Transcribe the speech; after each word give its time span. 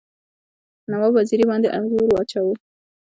نواب 0.91 1.13
وزیر 1.17 1.39
باندي 1.49 1.69
زور 1.91 2.07
واچوي. 2.13 2.53